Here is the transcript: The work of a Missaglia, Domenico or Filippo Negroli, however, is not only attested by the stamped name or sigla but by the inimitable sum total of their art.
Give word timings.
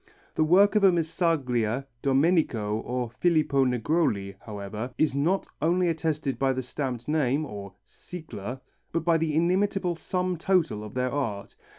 The 0.33 0.43
work 0.43 0.73
of 0.75 0.83
a 0.83 0.91
Missaglia, 0.91 1.85
Domenico 2.01 2.79
or 2.79 3.11
Filippo 3.19 3.63
Negroli, 3.65 4.33
however, 4.43 4.91
is 4.97 5.13
not 5.13 5.45
only 5.61 5.89
attested 5.89 6.39
by 6.39 6.53
the 6.53 6.63
stamped 6.63 7.07
name 7.07 7.45
or 7.45 7.73
sigla 7.85 8.61
but 8.91 9.05
by 9.05 9.19
the 9.19 9.35
inimitable 9.35 9.95
sum 9.95 10.37
total 10.37 10.83
of 10.83 10.95
their 10.95 11.11
art. 11.11 11.55